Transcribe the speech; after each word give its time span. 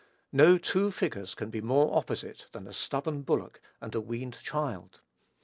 No 0.31 0.57
two 0.57 0.89
figures 0.89 1.35
can 1.35 1.51
be 1.51 1.61
more 1.61 1.95
opposite 1.95 2.47
than 2.53 2.65
a 2.65 2.73
stubborn 2.73 3.21
bullock 3.21 3.61
and 3.79 3.93
a 3.93 4.01
weaned 4.01 4.39
child. 4.41 4.99